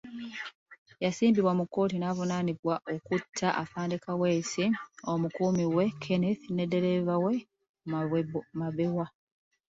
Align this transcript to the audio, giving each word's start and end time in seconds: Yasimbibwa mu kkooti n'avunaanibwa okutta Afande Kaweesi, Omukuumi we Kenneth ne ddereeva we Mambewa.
Yasimbibwa 1.03 1.51
mu 1.59 1.65
kkooti 1.67 1.95
n'avunaanibwa 1.99 2.75
okutta 2.93 3.47
Afande 3.63 3.95
Kaweesi, 4.03 4.65
Omukuumi 5.11 5.65
we 5.75 5.85
Kenneth 6.03 6.45
ne 6.51 6.63
ddereeva 6.67 7.15
we 7.23 7.35
Mambewa. 8.59 9.05